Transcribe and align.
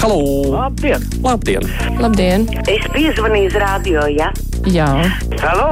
Halo! 0.00 0.18
Labdien! 0.52 1.00
Labdien! 1.24 1.62
Labdien! 2.00 2.44
Es 2.68 2.84
piezvanīju 2.92 3.48
uz 3.50 3.56
radio, 3.62 4.04
ja? 4.12 4.28
Jā, 4.66 4.88
Halo! 5.40 5.68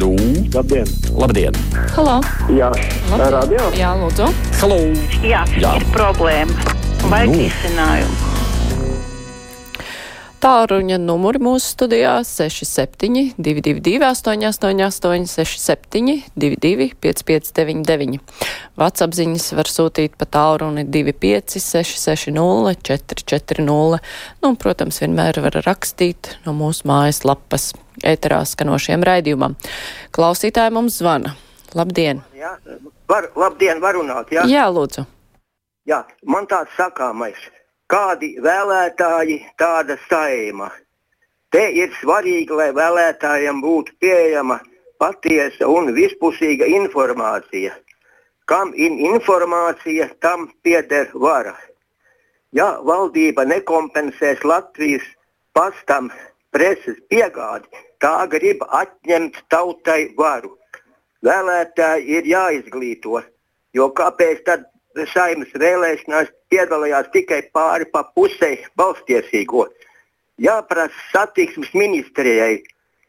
Lū! 0.00 0.10
Labdien! 0.54 0.88
Labdien! 1.18 1.56
halo! 1.96 2.18
Jā, 2.52 2.70
Labdien. 3.10 3.30
radio! 3.34 3.70
Jā, 3.78 3.92
lūdzu! 4.00 4.28
Halo! 4.60 4.78
Jā, 5.24 5.44
Jā. 5.60 5.74
ir 5.80 5.86
problēma. 5.94 6.54
Vajag 7.04 7.32
Nu. 7.34 7.40
risinājumu. 7.42 8.23
Tāruņa 10.44 10.98
numuri 11.00 11.40
mūsu 11.40 11.70
studijā 11.72 12.18
67 12.28 13.30
222 13.40 14.02
888 14.04 15.24
67 15.30 16.18
22 16.36 16.90
559. 17.00 18.18
Vats 18.76 19.04
apziņas 19.06 19.46
var 19.56 19.70
sūtīt 19.72 20.18
pa 20.20 20.28
tālruni 20.28 20.84
25 20.84 21.56
660 21.64 22.76
440. 22.90 23.64
Nu, 23.64 24.50
un, 24.50 24.60
protams, 24.60 25.00
vienmēr 25.00 25.40
var 25.46 25.56
rakstīt 25.64 26.34
no 26.44 26.52
mūsu 26.60 26.90
mājas 26.92 27.22
lapas 27.24 27.70
ēterā 28.04 28.42
skanošiem 28.44 29.08
raidījumam. 29.08 29.56
Klausītāji 30.12 30.76
mums 30.76 31.00
zvana. 31.00 31.32
Labdien! 31.72 32.20
Jā, 32.36 32.58
var, 33.08 33.32
labdien, 33.32 33.80
var 33.80 33.96
runāt. 33.96 34.28
Jā? 34.36 34.44
Jā, 34.44 34.68
lūdzu! 34.68 35.08
Jā, 35.88 36.04
man 36.28 36.44
tāds 36.52 36.76
sakāmais, 36.76 37.40
kādi 37.94 38.34
vēlētāji, 38.42 39.38
tāda 39.60 39.94
saima. 40.08 40.70
Te 41.54 41.62
ir 41.78 41.92
svarīgi, 42.00 42.50
lai 42.50 42.72
vēlētājiem 42.74 43.60
būtu 43.62 43.94
pieejama 44.02 44.58
patiesa 44.98 45.68
un 45.70 45.92
vispusīga 45.94 46.66
informācija. 46.80 47.76
Kam 48.50 48.74
ir 48.74 48.98
informācija, 49.12 50.08
tam 50.20 50.48
pieder 50.66 51.12
vara. 51.14 51.54
Ja 52.52 52.74
valdība 52.82 53.46
nekompensēs 53.46 54.42
Latvijas 54.44 55.06
pastam 55.54 56.10
preses 56.54 56.98
piegādi, 57.10 57.70
tā 58.02 58.26
grib 58.30 58.66
atņemt 58.66 59.38
tautai 59.54 60.10
varu. 60.18 60.56
Vēlētāji 61.24 62.18
ir 62.18 62.30
jāizglīto, 62.34 63.22
jo 63.74 63.90
kāpēc 63.94 64.42
tad 64.50 64.66
saimnes 65.12 65.52
vēlēšanās 65.58 66.30
piedalījās 66.52 67.10
tikai 67.12 67.42
pāri 67.54 67.86
pa 67.92 68.04
pusei 68.14 68.58
balstiesīgo? 68.78 69.66
Jāprasa 70.38 70.94
satiksmes 71.12 71.72
ministrijai, 71.74 72.62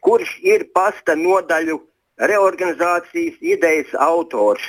kurš 0.06 0.36
ir 0.46 0.68
pasta 0.74 1.16
nodaļu 1.18 1.80
reorganizācijas 2.18 3.40
idejas 3.42 3.96
autors. 4.00 4.66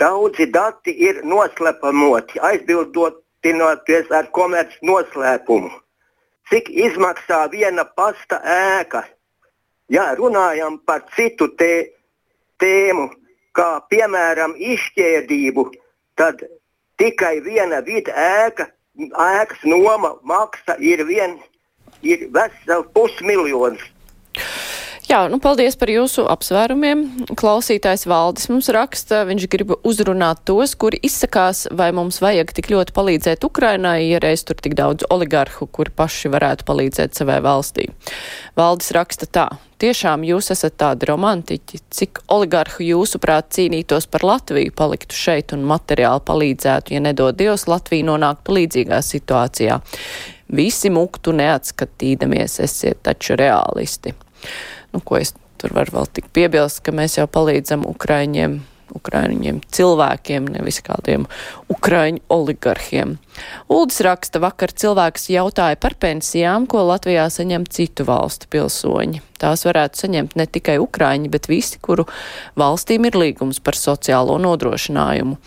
Daudzi 0.00 0.46
dati 0.46 0.94
ir 1.08 1.20
noslepamoti, 1.24 2.40
aizbildotinoties 2.40 4.10
ar 4.10 4.30
komerc 4.32 4.74
noslēpumu. 4.82 5.70
Cik 6.50 6.70
izmaksā 6.72 7.44
viena 7.52 7.84
pasta 7.84 8.40
ēka? 8.42 9.04
Ja 9.90 10.14
runājam 10.18 10.78
par 10.86 11.04
citu 11.14 11.50
te, 11.58 11.90
tēmu, 12.62 13.10
kā 13.56 13.68
piemēram 13.92 14.54
izšķērdību, 14.56 15.66
tad 16.18 16.42
tikai 17.00 17.40
viena 17.44 17.80
vida 17.86 18.14
ēka, 18.14 18.68
ēkas 18.98 19.64
noma 19.64 20.14
maksa 20.22 20.76
ir, 20.78 21.04
vien, 21.08 21.38
ir 22.02 22.28
vesels 22.34 22.90
pusmiljons. 22.94 23.82
Jā, 25.10 25.24
nu 25.26 25.40
paldies 25.42 25.74
par 25.74 25.90
jūsu 25.90 26.22
apsvērumiem. 26.30 27.00
Klausītājs 27.34 28.04
Valdis 28.06 28.46
mums 28.46 28.68
raksta, 28.70 29.24
viņš 29.26 29.46
grib 29.50 29.72
uzrunāt 29.82 30.44
tos, 30.46 30.76
kuri 30.78 31.00
izsakās, 31.02 31.64
vai 31.74 31.88
mums 31.90 32.20
vajag 32.22 32.52
tik 32.54 32.68
ļoti 32.70 32.94
palīdzēt 32.94 33.42
Ukrainai, 33.48 34.04
ja 34.06 34.20
reiz 34.22 34.44
tur 34.46 34.60
tik 34.62 34.76
daudz 34.78 35.08
oligarhu, 35.10 35.66
kuri 35.66 35.90
paši 35.98 36.30
varētu 36.30 36.68
palīdzēt 36.70 37.18
savai 37.18 37.40
valstī. 37.42 37.88
Valdis 38.54 38.94
raksta 38.94 39.26
tā. 39.26 39.48
Tiešām 39.82 40.22
jūs 40.30 40.52
esat 40.54 40.78
tādi 40.78 41.10
romantiķi, 41.10 41.82
cik 41.90 42.22
oligarhu 42.30 42.86
jūsuprāt 42.92 43.50
cīnītos 43.58 44.06
par 44.14 44.28
Latviju, 44.30 44.78
paliktu 44.78 45.18
šeit 45.18 45.50
un 45.58 45.66
materiāli 45.66 46.22
palīdzētu, 46.30 46.94
ja 46.94 47.02
nedod 47.02 47.34
Dievs 47.34 47.66
Latviju 47.66 48.12
nonāktu 48.14 48.60
līdzīgā 48.60 49.02
situācijā. 49.02 49.82
Visi 50.54 50.94
muktu 50.94 51.34
neatskatīdamies, 51.34 52.60
esiet 52.62 53.02
taču 53.02 53.34
realisti. 53.40 54.14
Nu, 54.94 55.00
ko 55.04 55.20
es 55.20 55.34
tur 55.60 55.74
varu 55.76 56.00
vēl 56.00 56.10
tik 56.16 56.30
piebilst, 56.34 56.82
ka 56.84 56.94
mēs 56.94 57.18
jau 57.18 57.26
palīdzam 57.30 57.84
Ukraiņiem, 57.88 58.60
Ukraiņiem 58.96 59.60
cilvēkiem, 59.70 60.48
nevis 60.50 60.80
kādiem 60.82 61.26
Ukraiņu 61.70 62.24
oligarhiem. 62.32 63.18
Uldis 63.70 64.00
raksta, 64.06 64.40
vakar 64.42 64.72
cilvēks 64.74 65.28
jautāja 65.30 65.78
par 65.80 65.94
pensijām, 66.00 66.66
ko 66.70 66.82
Latvijā 66.88 67.28
saņem 67.30 67.68
citu 67.70 68.06
valstu 68.08 68.50
pilsoņi. 68.50 69.22
Tās 69.40 69.62
varētu 69.68 70.04
saņemt 70.04 70.34
ne 70.40 70.48
tikai 70.50 70.80
Ukraiņi, 70.82 71.30
bet 71.32 71.48
visi, 71.50 71.78
kuru 71.82 72.08
valstīm 72.58 73.06
ir 73.08 73.20
līgums 73.20 73.62
par 73.62 73.78
sociālo 73.78 74.40
nodrošinājumu. 74.42 75.38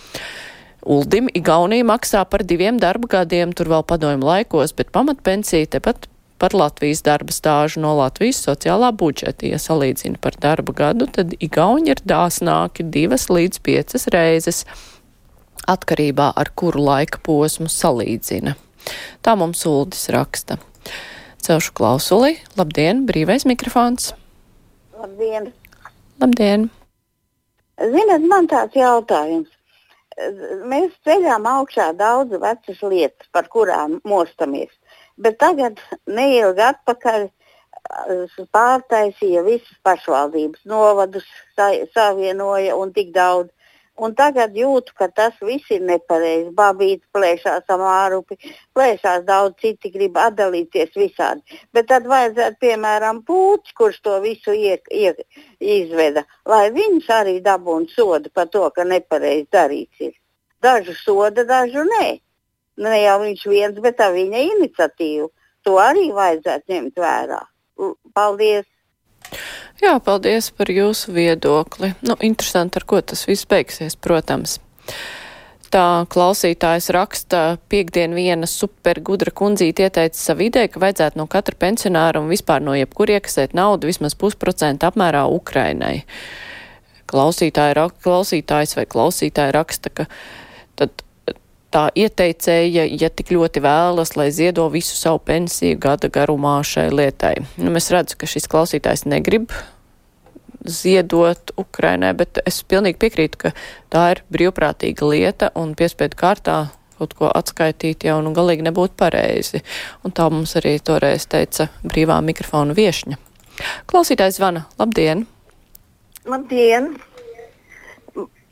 Uldim 0.83 1.29
Igaunija 1.31 1.85
maksā 1.87 2.25
par 2.27 2.43
diviem 2.43 2.79
darba 2.79 3.07
gadiem, 3.19 3.53
tur 3.55 3.69
vēl 3.71 3.85
padomju 3.87 4.27
laikos, 4.27 4.73
bet 4.75 4.91
pamatpensija 4.95 5.69
tepat 5.77 6.09
par 6.43 6.51
Latvijas 6.59 6.99
darba 7.05 7.31
stāžu 7.31 7.79
no 7.79 7.93
Latvijas 7.95 8.41
sociālā 8.43 8.89
budžeta. 8.99 9.47
Ja 9.47 9.59
salīdzina 9.63 10.19
par 10.19 10.35
darba 10.43 10.75
gadu, 10.75 11.07
tad 11.07 11.31
Igauni 11.39 11.93
ir 11.93 12.01
dāsnāki 12.03 12.83
divas 12.83 13.29
līdz 13.31 13.61
piecas 13.63 14.09
reizes 14.11 14.65
atkarībā 15.71 16.33
ar 16.35 16.51
kuru 16.59 16.83
laika 16.83 17.21
posmu 17.23 17.69
salīdzina. 17.71 18.57
Tā 19.23 19.37
mums 19.39 19.63
Uldis 19.69 20.09
raksta. 20.11 20.59
Celšu 21.43 21.71
klausuli. 21.79 22.35
Labdien, 22.59 23.05
brīvais 23.07 23.47
mikrofons. 23.47 24.11
Labdien! 24.99 25.53
Labdien! 26.19 26.67
Ziniet, 27.79 28.27
man 28.27 28.51
tāds 28.51 28.75
jautājums. 28.75 29.47
Mēs 30.67 30.91
ceļām 31.07 31.47
augšā 31.49 31.93
daudz 31.97 32.35
vecas 32.35 32.83
lietas, 32.83 33.31
par 33.31 33.47
kurām 33.47 34.01
mostamies. 34.03 34.71
Bet 35.17 35.37
tagad 35.41 35.81
neilgi 36.09 36.63
atpakaļ 36.65 37.25
uh, 37.27 38.37
pārtaisīja 38.55 39.43
visas 39.45 39.75
pašvaldības, 39.85 40.63
novadus 40.65 41.27
sa 41.57 41.69
savienoja 41.93 42.77
un 42.79 42.93
tik 42.95 43.13
daudz. 43.15 43.51
Un 43.93 44.15
tagad 44.17 44.55
jūtu, 44.57 44.95
ka 44.97 45.05
tas 45.13 45.35
viss 45.45 45.69
ir 45.69 45.83
nepareizi. 45.85 46.49
Babīts 46.57 47.05
plēšās 47.13 47.69
amārupi, 47.75 48.39
plēšās 48.73 49.21
daudz 49.27 49.59
citi 49.61 49.91
grib 49.93 50.17
atdalīties 50.17 50.95
visādi. 50.97 51.59
Bet 51.77 51.91
tad 51.91 52.09
vajadzētu, 52.09 52.57
piemēram, 52.65 53.21
pūķis, 53.27 53.75
kurš 53.77 54.01
to 54.01 54.17
visu 54.25 54.57
ie, 54.57 54.79
ie, 54.89 55.13
izveda, 55.61 56.25
lai 56.49 56.71
viņš 56.73 57.13
arī 57.19 57.37
dabūtu 57.45 57.93
sodu 57.93 58.33
par 58.33 58.49
to, 58.49 58.65
ka 58.73 58.81
nepareizi 58.81 59.45
darīts 59.53 60.01
ir. 60.09 60.17
Dažu 60.63 60.97
soda, 60.97 61.45
dažu 61.45 61.85
nē. 61.85 62.07
Ne 62.81 62.99
jau 63.03 63.17
viņš 63.21 63.47
viens, 63.51 63.79
bet 63.83 63.99
tā 63.99 64.09
viņa 64.13 64.45
iniciatīva. 64.57 65.29
To 65.63 65.77
arī 65.79 66.09
vajadzētu 66.15 66.73
ņemt 66.73 67.01
vērā. 67.03 67.41
Paldies! 68.13 68.67
Jā, 69.81 69.97
paldies 70.03 70.49
par 70.55 70.69
jūsu 70.71 71.13
viedokli. 71.15 71.93
Nu, 72.05 72.15
interesanti, 72.23 72.79
ar 72.79 72.85
ko 72.87 73.01
tas 73.01 73.25
viss 73.27 73.47
beigsies, 73.49 73.95
protams. 73.99 74.59
Tā 75.73 76.05
klausītājs 76.13 76.91
raksta, 76.93 77.39
piekdien 77.71 78.13
viena 78.13 78.45
supergudra 78.49 79.33
kundzīte 79.33 79.87
ieteica 79.87 80.19
savu 80.19 80.45
ideju, 80.45 80.69
ka 80.75 80.83
vajadzētu 80.83 81.17
no 81.17 81.25
katra 81.25 81.57
pensionāra 81.63 82.21
un 82.21 82.29
vispār 82.29 82.61
no 82.61 82.75
jebkur 82.77 83.09
iekasēt 83.15 83.55
naudu 83.57 83.89
vismaz 83.89 84.13
pusprocentu 84.19 84.85
apmērā 84.85 85.23
Ukrainai. 85.33 86.03
Klausītāja, 87.09 87.87
klausītājs 88.05 88.77
vai 88.77 88.85
klausītāja 88.89 89.55
raksta, 89.57 89.89
ka 89.89 90.05
tad 90.77 91.01
tā 91.73 91.87
ieteicēja, 91.97 92.85
ja 93.01 93.09
tik 93.09 93.33
ļoti 93.33 93.63
vēlas, 93.63 94.13
lai 94.19 94.29
ziedo 94.35 94.67
visu 94.73 94.95
savu 94.97 95.21
pensiju 95.25 95.79
gada 95.81 96.09
garumā 96.13 96.59
šai 96.67 96.89
lietai. 96.93 97.35
Nu, 97.57 97.73
mēs 97.73 97.89
redzam, 97.93 98.19
ka 98.21 98.29
šis 98.29 98.49
klausītājs 98.51 99.07
negrib 99.09 99.53
ziedot 100.63 101.51
Ukrainai, 101.59 102.13
bet 102.15 102.39
es 102.47 102.61
pilnīgi 102.63 102.99
piekrītu, 103.01 103.41
ka 103.41 103.51
tā 103.91 104.05
ir 104.13 104.23
brīvprātīga 104.31 105.09
lieta 105.09 105.51
un 105.59 105.75
piespiedu 105.75 106.17
kārtā 106.19 106.57
kaut 106.99 107.15
ko 107.19 107.29
atskaitīt 107.35 108.05
jau 108.07 108.19
nu 108.23 108.31
galīgi 108.35 108.63
nebūtu 108.63 108.95
pareizi. 108.99 109.63
Un 110.05 110.13
tā 110.15 110.29
mums 110.31 110.55
arī 110.59 110.77
toreiz 110.79 111.25
teica 111.27 111.67
brīvā 111.83 112.21
mikrofona 112.23 112.75
viešņa. 112.77 113.17
Klausītājs 113.89 114.39
zvana. 114.39 114.67
Labdien! 114.79 115.25
Labdien! 116.29 116.93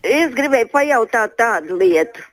Es 0.02 0.34
gribēju 0.34 0.72
pajautāt 0.74 1.38
tādu 1.38 1.78
lietu. 1.78 2.26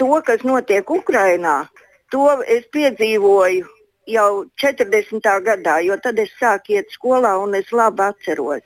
To, 0.00 0.16
kas 0.24 0.42
notiek 0.48 0.88
Ukrajinā, 0.90 1.68
to 2.12 2.26
es 2.48 2.64
piedzīvoju 2.72 3.68
jau 4.10 4.30
40. 4.62 5.20
gadā, 5.46 5.78
jo 5.84 5.96
tad 6.02 6.18
es 6.18 6.32
sāku 6.40 6.78
iet 6.78 6.90
skolā 6.94 7.36
un 7.42 7.54
es 7.58 7.70
labi 7.72 8.06
atceros. 8.08 8.64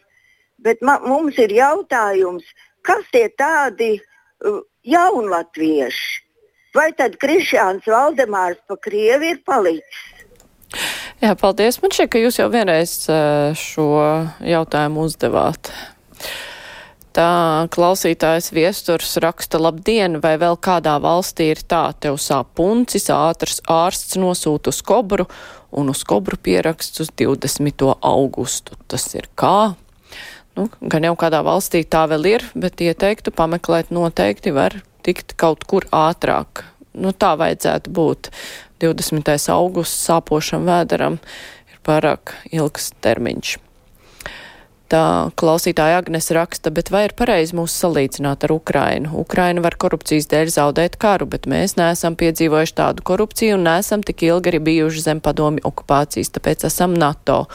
Bet 0.65 0.81
ma, 0.81 1.01
mums 1.03 1.39
ir 1.43 1.53
jautājums, 1.53 2.47
kas 2.87 3.03
tie 3.13 3.27
tādi 3.35 3.97
uh, 3.99 4.63
jaunatvieši, 4.87 6.23
vai 6.77 6.91
tad 6.97 7.19
Krišjāns 7.21 7.89
Valdemārs 7.91 8.61
pa 8.69 8.79
Krievi 8.81 9.35
ir 9.35 9.43
palicis? 9.47 10.05
Jā, 11.23 11.35
paldies. 11.39 11.79
Man 11.83 11.93
šķiet, 11.95 12.11
ka 12.11 12.21
jūs 12.21 12.39
jau 12.41 12.49
vienreiz 12.53 12.95
šo 13.59 13.89
jautājumu 14.45 15.07
uzdevāt. 15.07 15.71
Tā 17.15 17.69
klausītājs 17.71 18.49
viesturs 18.51 19.13
raksta 19.23 19.61
labdien, 19.63 20.19
vai 20.19 20.33
vēl 20.41 20.57
kādā 20.59 20.97
valstī 20.99 21.53
ir 21.53 21.61
tā, 21.63 21.93
tev 22.03 22.17
sāp 22.19 22.49
puncis, 22.59 23.07
ātrs 23.15 23.61
ārsts 23.71 24.19
nosūta 24.19 24.73
uz 24.75 24.81
kobru 24.83 25.29
un 25.71 25.93
uz 25.93 26.03
kobru 26.03 26.35
pieraksts 26.35 27.05
uz 27.05 27.13
20. 27.15 27.87
augustu. 28.03 28.75
Tas 28.91 29.07
ir 29.15 29.29
kā? 29.39 29.77
Nu, 30.59 30.67
gan 30.83 31.07
jau 31.07 31.15
kādā 31.19 31.45
valstī 31.47 31.85
tā 31.87 32.03
vēl 32.11 32.27
ir, 32.33 32.47
bet 32.59 32.83
ieteiktu 32.83 33.31
pameklēt 33.35 33.95
noteikti 33.95 34.51
var 34.55 34.81
tikt 35.07 35.37
kaut 35.39 35.63
kur 35.71 35.87
ātrāk. 35.95 36.65
Nu, 36.99 37.15
tā 37.15 37.37
vajadzētu 37.39 37.95
būt. 37.95 38.33
20. 38.83 39.31
augusts 39.55 40.03
sāpošam 40.11 40.67
vēderam 40.67 41.21
ir 41.71 41.79
pārāk 41.87 42.35
ilgs 42.51 42.91
termiņš. 43.07 43.55
Tā 44.93 45.33
klausītāja 45.41 46.03
Agnes 46.03 46.27
raksta, 46.37 46.69
bet 46.75 46.91
vai 46.93 47.07
ir 47.07 47.15
pareizi 47.17 47.57
mūs 47.57 47.73
salīdzināt 47.81 48.45
ar 48.45 48.53
Ukrainu? 48.53 49.15
Ukraina 49.23 49.63
var 49.65 49.79
korupcijas 49.81 50.29
dēļ 50.29 50.51
zaudēt 50.53 50.99
karu, 51.01 51.25
bet 51.33 51.49
mēs 51.49 51.79
neesam 51.79 52.19
piedzīvojuši 52.21 52.77
tādu 52.77 53.05
korupciju 53.09 53.57
un 53.57 53.65
neesam 53.65 54.05
tik 54.05 54.27
ilgi 54.29 54.53
arī 54.53 54.61
bijuši 54.67 55.07
zem 55.07 55.23
padomi 55.25 55.65
okupācijas, 55.65 56.35
tāpēc 56.37 56.67
esam 56.69 56.93
NATO, 57.01 57.47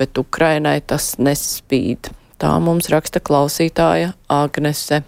bet 0.00 0.16
Ukrainai 0.16 0.78
tas 0.80 1.12
nespīd. 1.20 2.08
Tā 2.40 2.54
mums 2.64 2.88
raksta 2.90 3.20
klausītāja 3.20 4.14
Agnese. 4.32 5.02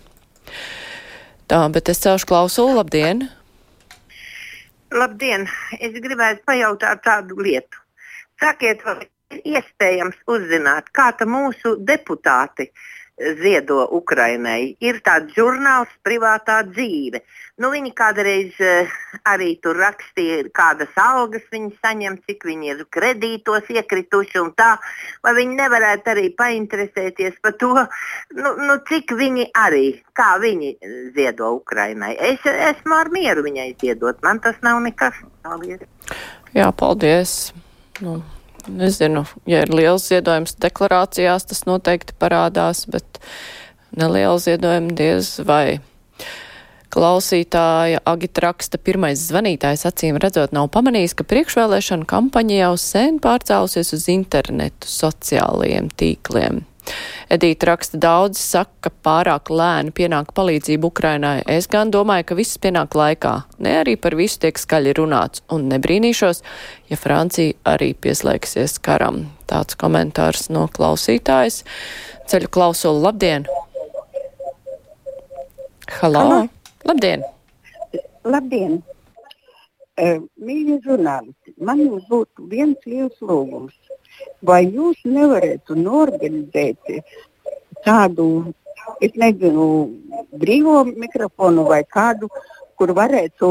Tā, 1.49 1.65
bet 1.73 1.89
es 1.89 2.05
celšu 2.05 2.29
klausulu, 2.29 2.77
labdien! 2.77 3.25
Labdien! 4.95 5.49
Es 5.81 5.97
gribētu 5.97 6.45
pajautāt 6.47 7.03
tādu 7.09 7.41
lietu. 7.41 7.81
Sakiet, 8.41 8.85
vai 8.85 9.09
iespējams 9.45 10.21
uzzināt, 10.31 10.91
kā 10.95 11.13
mūsu 11.27 11.77
deputāti 11.81 12.71
ziedo 13.15 13.85
Ukrainai. 13.95 14.75
Ir 14.83 14.99
tāds 15.07 15.35
žurnāls, 15.37 15.91
privātā 16.03 16.63
dzīve. 16.67 17.21
Nu, 17.63 17.71
viņi 17.71 17.93
kādreiz 17.95 18.57
uh, 18.59 18.91
arī 19.31 19.53
tur 19.63 19.79
rakstīja, 19.79 20.43
kādas 20.55 20.91
algas 20.99 21.45
viņi 21.53 21.71
saņem, 21.79 22.19
cik 22.27 22.47
viņi 22.49 22.73
ir 22.73 22.83
kredītos 22.91 23.71
iekrituši 23.71 24.41
un 24.43 24.51
tā. 24.59 24.73
Vai 25.23 25.37
viņi 25.39 25.59
nevarētu 25.63 26.15
arī 26.15 26.29
painteresēties 26.35 27.39
par 27.45 27.55
to, 27.63 27.73
nu, 28.35 28.55
nu, 28.59 28.79
cik 28.91 29.15
viņi 29.15 29.51
arī, 29.63 29.87
kā 30.19 30.35
viņi 30.43 30.75
ziedo 31.15 31.55
Ukrainai. 31.61 32.17
Es 32.19 32.43
esmu 32.51 32.99
ar 32.99 33.15
mieru 33.15 33.47
viņai 33.47 33.71
ziedot, 33.79 34.19
man 34.27 34.43
tas 34.43 34.59
nav 34.67 34.83
nekas. 34.83 35.23
Paldies! 35.47 35.87
Jā, 36.55 36.71
paldies! 36.75 37.53
Nu, 38.03 38.19
Nezinu, 38.69 39.25
ja 39.51 39.65
ir 39.65 39.73
liels 39.75 40.07
ziedojums 40.09 40.57
deklarācijās, 40.63 41.45
tas 41.51 41.65
noteikti 41.69 42.17
parādās, 42.21 42.85
bet 42.89 43.21
neliela 43.97 44.39
ziedojuma 44.41 44.95
diez 44.97 45.37
vai. 45.45 45.81
Klausītāja 46.95 47.99
Agita 48.07 48.45
raksta, 48.45 48.79
pirmais 48.79 49.19
zvanītājs 49.27 49.83
acīm 49.89 50.19
redzot 50.23 50.55
nav 50.55 50.69
pamanījis, 50.77 51.17
ka 51.19 51.27
priekšvēlēšana 51.27 52.07
kampaņa 52.07 52.61
jau 52.61 52.75
sen 52.79 53.19
pārcēlusies 53.23 53.91
uz 53.97 54.07
internetu, 54.15 54.87
sociālajiem 54.89 55.91
tīkliem. 55.99 56.63
Edīta 57.33 57.71
raksta 57.71 57.99
daudz, 58.01 58.39
saka, 58.39 58.73
ka 58.87 58.91
pārāk 59.07 59.51
lēni 59.51 59.93
pienāk 59.97 60.33
palīdzību 60.37 60.91
Ukrainai. 60.93 61.39
Es 61.51 61.67
gan 61.71 61.93
domāju, 61.95 62.29
ka 62.29 62.39
viss 62.39 62.61
pienāk 62.61 62.97
laikā. 62.99 63.35
Ne 63.65 63.79
arī 63.81 63.97
par 64.01 64.17
visu 64.19 64.43
tiek 64.45 64.61
skaļi 64.61 64.95
runāts, 64.99 65.45
un 65.55 65.69
nebrīnīšos, 65.73 66.43
ja 66.93 67.01
Francija 67.01 67.57
arī 67.75 67.93
pieslēgsies 67.97 68.77
karam. 68.85 69.25
Tāds 69.51 69.79
komentārs 69.81 70.51
no 70.53 70.67
klausītājas. 70.73 71.63
Ceļu 72.31 72.51
klausulu 72.53 73.05
labdien! 73.09 73.49
Halo! 76.01 76.21
Halo. 76.21 76.43
Labdien! 76.89 77.25
Labdien! 78.25 78.83
Uh, 79.95 80.25
Mīļie 80.43 80.81
žurnālisti, 80.83 81.53
man 81.63 81.79
jums 81.79 82.07
būtu 82.11 82.49
viens 82.51 82.81
liels 82.89 83.21
lūgums 83.23 83.77
vai 84.43 84.63
jūs 84.67 85.01
nevarētu 85.09 85.77
norganizēt 85.79 86.93
tādu, 87.85 88.27
es 89.05 89.15
nezinu, 89.21 89.67
brīvo 90.41 90.83
mikrofonu 90.89 91.67
vai 91.69 91.83
kādu, 91.85 92.31
kur 92.79 92.95
varētu. 92.97 93.51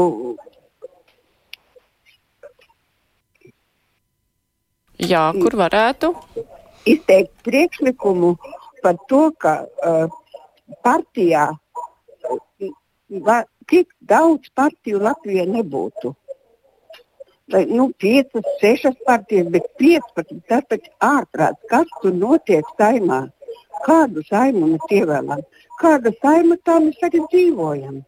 Jā, 5.04 5.24
kur 5.36 5.56
varētu? 5.58 6.12
Izteikt 6.88 7.32
priekšlikumu 7.46 8.34
par 8.84 8.98
to, 9.08 9.22
ka 9.40 9.54
uh, 9.64 10.12
partijā 10.84 11.48
uh, 11.52 13.40
tik 13.68 13.88
daudz 14.00 14.52
partiju 14.54 15.00
Latvijā 15.02 15.46
nebūtu 15.48 16.14
vai 17.52 17.64
nu, 17.64 17.90
5, 17.98 18.40
6 18.60 18.94
partijas, 19.04 19.50
bet 19.56 19.68
15. 19.78 20.40
Tas 20.48 20.64
taču 20.70 20.90
ārprāts, 21.04 21.60
kas 21.70 21.90
tur 22.02 22.14
notiek 22.24 22.64
saimā. 22.78 23.20
Kādu 23.84 24.24
saimu 24.30 24.72
mēs 24.72 24.96
ievēlam? 24.98 25.44
Kāda 25.82 26.14
saima 26.22 26.56
tā 26.64 26.80
mēs 26.80 26.98
tagad 27.02 27.28
dzīvojam? 27.32 28.00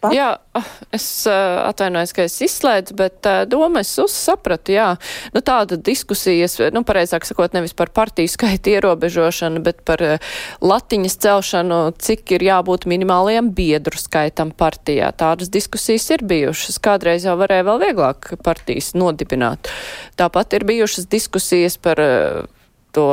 Pat... 0.00 0.12
Jā, 0.14 0.28
ah, 0.56 0.68
es 0.94 1.04
uh, 1.28 1.60
atvainojos, 1.68 2.12
ka 2.16 2.24
es 2.26 2.36
izslēdzu, 2.44 2.96
bet 2.98 3.28
uh, 3.28 3.42
domu 3.48 3.80
es 3.82 3.92
uzsapratu, 4.00 4.74
jā. 4.74 4.88
Nu, 5.34 5.42
tāda 5.46 5.78
diskusijas, 5.80 6.58
nu, 6.74 6.82
pareizāk 6.86 7.26
sakot, 7.28 7.54
nevis 7.56 7.74
par 7.76 7.92
partiju 7.94 8.30
skaitu 8.30 8.74
ierobežošanu, 8.74 9.62
bet 9.66 9.82
par 9.88 10.04
uh, 10.06 10.34
latiņas 10.64 11.18
celšanu, 11.24 11.80
cik 12.00 12.36
ir 12.36 12.46
jābūt 12.50 12.86
minimālajam 12.90 13.52
biedru 13.56 14.00
skaitam 14.00 14.52
partijā. 14.56 15.12
Tādas 15.16 15.52
diskusijas 15.52 16.08
ir 16.14 16.26
bijušas. 16.26 16.80
Kādreiz 16.82 17.26
jau 17.28 17.38
varēja 17.40 17.66
vēl 17.70 17.82
vieglāk 17.86 18.34
partijas 18.44 18.92
nodibināt. 18.98 19.72
Tāpat 20.20 20.58
ir 20.58 20.68
bijušas 20.68 21.10
diskusijas 21.10 21.80
par 21.80 22.02
uh, 22.04 22.46
to 22.94 23.10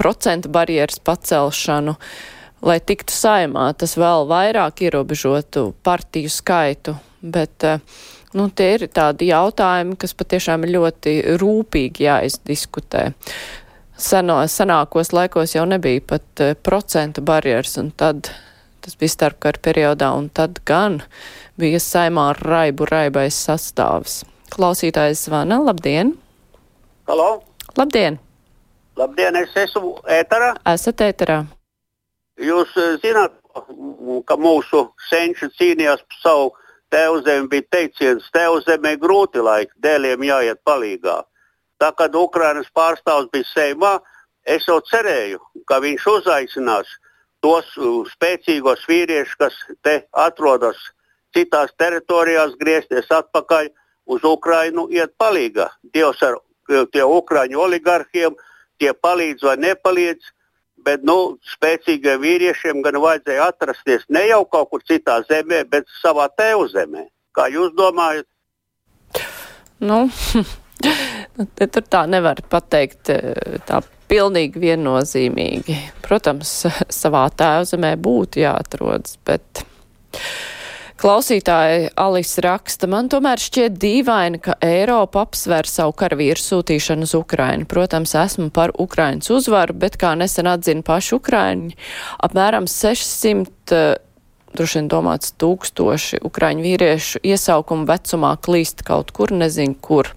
procentu 0.00 0.48
barjeras 0.52 1.00
pacelšanu. 1.04 1.96
Uh, 1.96 2.36
lai 2.62 2.78
tiktu 2.80 3.14
saimā, 3.14 3.70
tas 3.78 3.96
vēl 3.98 4.26
vairāk 4.30 4.84
ierobežotu 4.86 5.70
partiju 5.86 6.30
skaitu, 6.32 6.96
bet 7.20 7.64
eh, 7.64 7.80
nu, 8.36 8.48
tie 8.52 8.74
ir 8.76 8.86
tādi 8.92 9.30
jautājumi, 9.30 9.96
kas 10.00 10.14
patiešām 10.16 10.66
ir 10.66 10.76
ļoti 10.76 11.16
rūpīgi 11.40 12.06
jāizdiskutē. 12.06 13.10
Seno, 14.00 14.38
senākos 14.48 15.12
laikos 15.12 15.52
jau 15.52 15.66
nebija 15.68 16.00
pat 16.14 16.40
uh, 16.40 16.54
procentu 16.56 17.20
barjeras, 17.20 17.74
un 17.82 17.90
tad 17.92 18.30
tas 18.80 18.96
bija 18.96 19.12
starpkara 19.12 19.60
periodā, 19.60 20.08
un 20.16 20.30
tad 20.32 20.62
gan 20.64 21.02
bija 21.60 21.82
saimā 21.84 22.30
raibu 22.38 22.88
raibais 22.88 23.36
sastāvs. 23.44 24.22
Klausītājs 24.56 25.26
zvana, 25.28 25.60
labdien! 25.68 26.14
Halo! 27.10 27.42
Labdien! 27.76 28.16
Labdien, 28.96 29.36
es 29.44 29.52
esmu 29.68 29.98
ēterā! 30.08 30.54
Esat 30.72 31.04
ēterā! 31.10 31.42
Jūs 32.40 32.72
eh, 32.80 32.96
zināt, 33.02 33.36
ka 34.26 34.36
mūsu 34.40 34.86
senči 35.10 35.50
cīnījās 35.58 36.02
par 36.06 36.20
savu 36.22 36.46
tēvzemi, 36.94 37.48
bija 37.50 37.66
teiciens, 37.74 38.30
tēvzemē 38.34 38.96
grūti 39.02 39.42
laiki, 39.44 39.74
dēliem 39.84 40.24
jāiet 40.26 40.62
palīgā. 40.66 41.20
Tā 41.80 41.90
kad 41.96 42.16
Ukrainas 42.16 42.68
pārstāvs 42.76 43.30
bija 43.32 43.48
Seimā, 43.50 43.92
es 44.44 44.66
jau 44.68 44.80
cerēju, 44.90 45.40
ka 45.68 45.80
viņš 45.84 46.06
uzaicinās 46.14 46.88
tos 47.44 47.68
spēcīgos 48.14 48.84
vīriešus, 48.88 49.36
kas 49.40 49.60
te 49.84 50.00
atrodas 50.12 50.80
citās 51.36 51.72
teritorijās, 51.78 52.56
griezties 52.60 53.08
atpakaļ 53.14 53.70
uz 54.10 54.24
Ukrajinu, 54.26 54.88
iet 54.92 55.14
palīgā. 55.20 55.70
Dievs 55.94 56.22
ar 56.26 56.40
tiem 56.92 57.14
Ukrāņu 57.16 57.62
oligarhiem, 57.64 58.36
tie 58.80 58.92
palīdz 58.92 59.46
vai 59.46 59.56
nepalīdz 59.60 60.32
bet 60.84 61.04
nu, 61.06 61.36
spēcīgiem 61.54 62.20
vīriešiem 62.22 62.82
gan 62.84 63.00
vajadzēja 63.02 63.50
atrasties 63.52 64.06
ne 64.08 64.26
jau 64.28 64.42
kaut 64.48 64.70
kur 64.72 64.84
citā 64.86 65.20
zemē, 65.28 65.64
bet 65.70 65.88
savā 66.00 66.28
tēvu 66.36 66.68
zemē. 66.72 67.06
Kā 67.36 67.46
jūs 67.52 67.72
domājat? 67.78 68.26
Nu, 69.80 70.02
tur 71.60 71.88
tā 71.88 72.04
nevar 72.10 72.42
pateikt 72.50 73.12
tā 73.68 73.80
pilnīgi 74.10 74.60
viennozīmīgi. 74.64 75.76
Protams, 76.04 76.52
savā 77.00 77.26
tēvzemē 77.30 77.94
būtu 78.00 78.44
jāatrodas, 78.44 79.18
bet. 79.26 79.66
Klausītāji 81.00 81.94
Alis 81.96 82.34
raksta, 82.44 82.84
man 82.90 83.06
tomēr 83.08 83.40
šķiet 83.40 83.78
dīvaini, 83.80 84.36
ka 84.44 84.58
Eiropa 84.60 85.22
apsver 85.24 85.64
savu 85.64 85.94
karavīru 85.96 86.36
sūtīšanu 86.36 87.08
uz 87.08 87.14
Ukrainu. 87.16 87.64
Protams, 87.64 88.12
esmu 88.20 88.50
par 88.52 88.74
Ukrainas 88.76 89.32
uzvaru, 89.32 89.78
bet 89.80 89.96
kā 89.96 90.12
nesen 90.20 90.50
atzina 90.50 90.84
paši 90.84 91.14
Ukraiņi, 91.16 91.72
apmēram 92.28 92.68
600 92.68 93.80
droši 94.52 94.80
vien 94.80 94.92
domāts 94.92 95.32
tūkstoši 95.40 96.20
ukraiņu 96.26 96.66
vīriešu 96.66 97.24
iesaukumu 97.32 97.88
vecumā 97.88 98.34
klīst 98.44 98.84
kaut 98.84 99.14
kur, 99.16 99.32
nezinu 99.32 99.78
kur. 99.80 100.10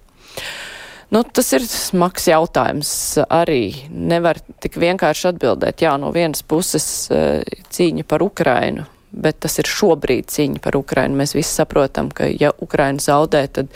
Nu, 1.14 1.22
tas 1.24 1.52
ir 1.56 1.64
smags 1.64 2.26
jautājums. 2.28 2.90
Arī 3.30 3.86
nevar 3.88 4.40
tik 4.60 4.76
vienkārši 4.82 5.30
atbildēt. 5.30 5.84
Jā, 5.86 5.94
no 6.00 6.10
vienas 6.12 6.42
puses 6.42 7.06
eh, 7.08 7.44
cīņa 7.72 8.04
par 8.10 8.24
Ukrainu, 8.26 8.88
bet 9.14 9.40
tas 9.44 9.58
ir 9.62 9.68
šobrīd 9.70 10.30
cīņa 10.32 10.62
par 10.64 10.78
Ukrainu. 10.78 11.18
Mēs 11.20 11.34
visi 11.36 11.52
saprotam, 11.52 12.10
ka 12.14 12.28
ja 12.30 12.52
Ukraina 12.64 13.02
zaudē, 13.02 13.44
tad 13.54 13.70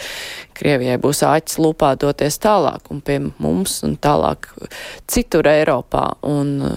Krievijai 0.59 0.99
būs 1.03 1.23
āķis 1.27 1.61
lūpā 1.63 1.95
doties 2.01 2.41
tālāk 2.43 2.91
un 2.91 3.03
pie 3.05 3.21
mums 3.39 3.81
un 3.87 3.95
tālāk 4.01 4.51
citur 5.11 5.49
Eiropā. 5.51 6.11
Un, 6.27 6.75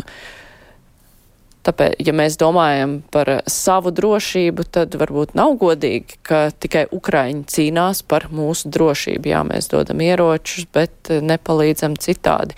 Tāpēc, 1.61 1.99
ja 2.01 2.13
mēs 2.17 2.39
domājam 2.41 2.95
par 3.13 3.29
savu 3.45 3.91
drošību, 3.93 4.63
tad 4.73 4.95
varbūt 4.97 5.35
nav 5.37 5.59
godīgi, 5.61 6.17
ka 6.25 6.39
tikai 6.57 6.87
Ukraiņi 6.89 7.43
cīnās 7.53 8.01
par 8.01 8.31
mūsu 8.33 8.71
drošību. 8.73 9.29
Jā, 9.29 9.43
mēs 9.45 9.69
dodam 9.69 10.01
ieročus, 10.01 10.65
bet 10.73 11.11
nepalīdzam 11.21 11.99
citādi. 12.01 12.57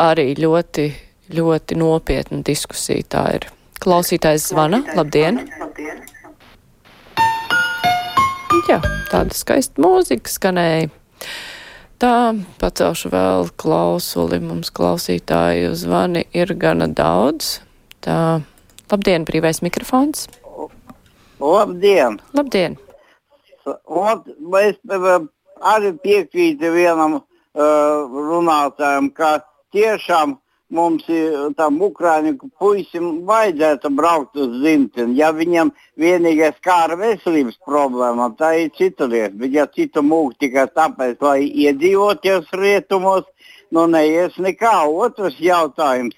Arī 0.00 0.30
ļoti, 0.40 0.88
ļoti 1.36 1.76
nopietna 1.76 2.40
diskusija 2.46 3.04
tā 3.12 3.26
ir. 3.36 3.50
Klausītājs 3.82 4.48
zvana. 4.50 4.82
Labdien! 4.96 5.42
Jā, 8.66 8.80
tāda 9.10 9.36
skaista 9.36 9.82
mūzika 9.82 10.32
skanēja. 10.32 10.88
Tā, 12.02 12.14
pacelšu 12.60 13.12
vēl 13.12 13.46
klausuli. 13.60 14.40
Mums 14.42 14.72
klausītāju 14.74 15.74
zvani 15.78 16.26
ir 16.36 16.52
gana 16.60 16.88
daudz. 16.90 17.60
Tā, 18.04 18.40
labdien, 18.92 19.24
brīvais 19.28 19.62
mikrofons. 19.64 20.26
Labdien! 21.40 22.18
Labdien! 22.36 22.76
Ot, 23.66 24.28
es 24.60 24.76
arī 25.60 25.92
piekrītu 26.02 26.70
vienam 26.74 27.18
uh, 27.18 27.24
runātājam, 28.12 29.10
ka 29.10 29.40
tiešām 29.74 30.36
mums 30.74 31.06
tam 31.56 31.78
ukrāņu 31.82 32.50
puisim 32.58 33.22
vajadzētu 33.28 33.90
braukt 33.94 34.36
uz 34.36 34.50
dzimteni. 34.60 35.16
Ja 35.20 35.30
viņam 35.34 35.72
vienīgais 36.00 36.58
kā 36.64 36.82
ar 36.88 36.96
veselības 36.98 37.58
problēmām, 37.66 38.34
tā 38.38 38.52
ir 38.64 38.72
cita 38.78 39.06
lieta. 39.06 39.34
Bet 39.38 39.54
ja 39.54 39.66
citu 39.66 40.02
mūku 40.02 40.34
tikai 40.42 40.66
tāpēc, 40.74 41.22
lai 41.22 41.46
iedzīvoties 41.46 42.50
rietumos, 42.58 43.24
nu 43.70 43.86
neies 43.90 44.38
nekā. 44.38 44.76
Otrs 44.90 45.38
jautājums. 45.40 46.16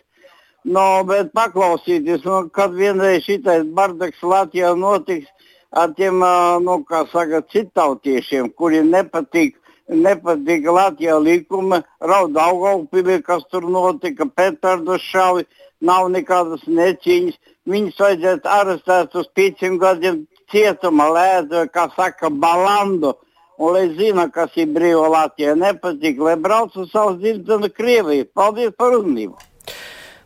No, 0.68 1.04
bet 1.08 1.30
paklausīties, 1.36 2.24
nu, 2.26 2.48
kad 2.52 2.74
vienreiz 2.76 3.24
šitais 3.24 3.62
bardaks 3.76 4.20
Latvijā 4.22 4.74
notiks 4.76 5.28
ar 5.70 5.92
tiem, 5.96 6.20
nu, 6.64 6.80
kā 6.88 7.04
saka, 7.12 7.40
citautiešiem, 7.52 8.50
kuri 8.56 8.82
nepatīk 8.84 9.56
nepatika 9.88 10.72
Latvijā 10.72 11.18
likumi, 11.22 11.80
rauda 12.00 12.48
augaupilī, 12.50 13.22
kas 13.24 13.44
tur 13.50 13.68
notika, 13.68 14.26
petardu 14.26 14.98
šauja, 15.02 15.46
nav 15.80 16.08
nekādas 16.12 16.66
necīņas. 16.66 17.38
Viņus 17.68 18.00
vajadzētu 18.00 18.48
arestēt 18.48 19.16
uz 19.20 19.28
pieciem 19.36 19.78
gadiem 19.78 20.22
cietuma 20.50 21.08
lēdu, 21.12 21.66
kā 21.72 21.88
saka, 21.96 22.30
balandu. 22.30 23.14
Un, 23.58 23.72
lai 23.74 23.88
zina, 23.98 24.28
kas 24.30 24.54
ir 24.56 24.70
brīvā 24.70 25.08
Latvijā, 25.10 25.56
nepatīk, 25.58 26.20
lai 26.22 26.36
brauc 26.38 26.76
uz 26.78 26.92
savus 26.92 27.18
dzimteni 27.18 27.72
Krieviju. 27.74 28.28
Paldies 28.34 28.76
par 28.78 28.94
uzmanību! 29.00 29.34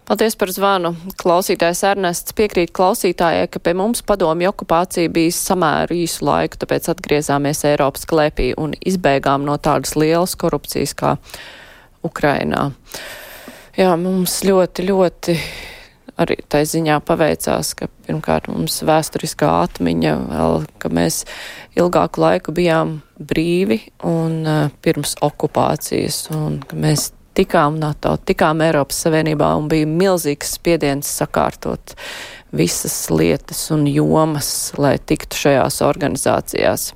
Paldies 0.03 0.35
par 0.35 0.51
zvanu. 0.51 0.91
Klausītājs 1.21 1.85
Ernests 1.87 2.35
piekrīt 2.35 2.73
klausītājai, 2.75 3.47
ka 3.53 3.61
pie 3.63 3.75
mums 3.79 4.03
padomju 4.03 4.51
okupācija 4.51 5.13
bija 5.15 5.35
samēru 5.37 6.01
īsu 6.03 6.27
laiku, 6.27 6.59
tāpēc 6.59 6.91
atgriezāmies 6.91 7.63
Eiropas 7.71 8.09
klēpī 8.11 8.51
un 8.59 8.75
izbēgām 8.75 9.47
no 9.47 9.55
tādas 9.63 9.95
lielas 9.95 10.35
korupcijas 10.39 10.97
kā 10.99 11.15
Ukrainā. 12.03 12.73
Jā, 13.79 13.95
mums 13.97 14.41
ļoti, 14.45 14.89
ļoti 14.91 15.39
arī 16.21 16.37
tai 16.51 16.65
ziņā 16.69 16.99
paveicās, 17.07 17.73
ka 17.79 17.89
pirmkārt 18.07 18.51
mums 18.53 18.83
vēsturiskā 18.85 19.49
atmiņa 19.63 20.19
vēl, 20.29 20.63
ka 20.83 20.91
mēs 20.93 21.23
ilgāku 21.79 22.27
laiku 22.27 22.55
bijām 22.59 22.99
brīvi 23.23 23.81
un 24.03 24.39
uh, 24.43 24.63
pirms 24.83 25.15
okupācijas 25.23 26.25
un 26.35 26.59
ka 26.67 26.79
mēs 26.79 27.13
tikām 27.35 27.79
NATO, 27.81 28.17
tikām 28.17 28.63
Eiropas 28.65 29.05
Savienībā 29.07 29.53
un 29.59 29.69
bija 29.73 29.89
milzīgs 29.89 30.57
spiediens 30.59 31.11
sakārtot 31.21 31.97
visas 32.53 33.07
lietas 33.11 33.71
un 33.73 33.87
jomas, 33.89 34.73
lai 34.79 34.99
tiktu 34.99 35.47
šajās 35.47 35.81
organizācijās. 35.87 36.93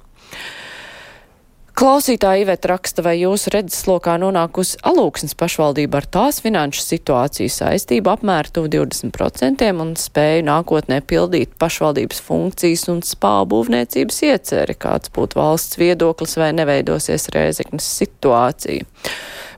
Klausītāja 1.76 2.40
Iveta 2.40 2.70
raksta, 2.70 3.02
vai 3.04 3.18
jūsu 3.18 3.50
redzeslokā 3.52 4.14
nonākusi 4.16 4.78
alūksnes 4.88 5.36
pašvaldība 5.36 5.98
ar 6.00 6.06
tās 6.08 6.38
finanšu 6.40 6.80
situāciju 6.80 7.52
saistību 7.52 8.14
apmēru 8.14 8.54
tuvu 8.56 8.70
20% 8.78 9.66
un 9.84 9.90
spēju 10.00 10.46
nākotnē 10.48 11.02
pildīt 11.04 11.52
pašvaldības 11.60 12.22
funkcijas 12.24 12.86
un 12.94 13.04
spābūvniecības 13.04 14.22
ieceri, 14.30 14.78
kāds 14.86 15.12
būtu 15.12 15.36
valsts 15.36 15.76
viedoklis 15.76 16.38
vai 16.40 16.54
neveidosies 16.56 17.28
rēzeknes 17.36 17.90
situācija. 18.00 18.88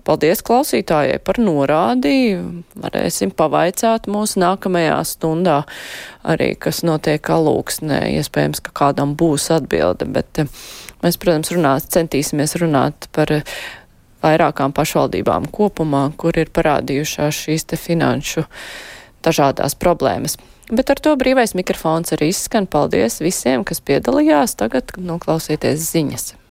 Paldies 0.09 0.41
klausītājai 0.41 1.19
par 1.21 1.37
norādi. 1.37 2.39
Varēsim 2.81 3.29
pavaicāt 3.37 4.07
mūsu 4.09 4.41
nākamajā 4.41 5.03
stundā 5.05 5.59
arī, 6.25 6.55
kas 6.57 6.81
notiek 6.89 7.29
alūksnē. 7.35 8.07
Iespējams, 8.17 8.63
ka 8.65 8.73
kādam 8.81 9.13
būs 9.21 9.51
atbilde, 9.53 10.09
bet 10.09 10.41
eh, 10.41 10.49
mēs, 11.05 11.21
protams, 11.21 11.53
runāt, 11.53 11.91
centīsimies 11.93 12.57
runāt 12.63 13.11
par 13.13 13.35
eh, 13.37 13.59
vairākām 14.25 14.73
pašvaldībām 14.73 15.51
kopumā, 15.53 16.07
kur 16.17 16.41
ir 16.41 16.57
parādījušās 16.57 17.45
šīs 17.45 17.69
te 17.69 17.77
finanšu 17.77 18.49
dažādās 19.29 19.77
problēmas. 19.77 20.41
Bet 20.73 20.89
ar 20.89 21.05
to 21.05 21.13
brīvais 21.21 21.53
mikrofons 21.53 22.17
arī 22.17 22.33
izskan. 22.33 22.65
Paldies 22.65 23.21
visiem, 23.21 23.61
kas 23.61 23.85
piedalījās. 23.85 24.57
Tagad 24.57 24.97
noklausieties 24.97 25.85
ziņas. 25.93 26.38